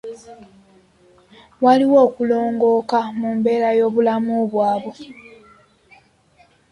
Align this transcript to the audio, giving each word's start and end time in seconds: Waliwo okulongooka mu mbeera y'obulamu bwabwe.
Waliwo 1.63 1.97
okulongooka 2.07 2.99
mu 3.19 3.29
mbeera 3.37 3.69
y'obulamu 3.77 4.35
bwabwe. 4.51 4.95